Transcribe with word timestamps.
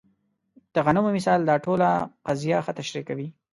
د 0.73 0.75
غنمو 0.85 1.09
مثال 1.17 1.39
دا 1.49 1.55
ټوله 1.65 1.89
قضیه 2.25 2.57
ښه 2.65 2.71
تشریح 2.79 3.03
کوي. 3.09 3.27